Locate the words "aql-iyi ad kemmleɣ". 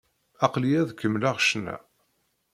0.45-1.35